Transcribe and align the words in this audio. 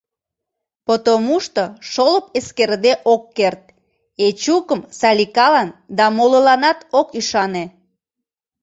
Потомушто 0.85 1.63
шолып 1.91 2.25
эскерыде 2.37 2.93
ок 3.13 3.23
керт— 3.37 3.63
Эчукым 4.27 4.81
Саликалан 4.99 5.69
да 5.97 6.05
молыланат 6.17 6.79
ок 6.99 7.07
ӱшане. 7.19 7.65